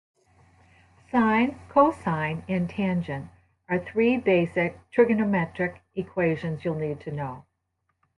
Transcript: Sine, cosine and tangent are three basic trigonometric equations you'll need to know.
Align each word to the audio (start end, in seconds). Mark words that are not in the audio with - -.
Sine, 1.11 1.59
cosine 1.69 2.43
and 2.49 2.67
tangent 2.67 3.29
are 3.69 3.77
three 3.77 4.17
basic 4.17 4.75
trigonometric 4.89 5.77
equations 5.93 6.65
you'll 6.65 6.73
need 6.73 6.99
to 7.01 7.11
know. 7.11 7.45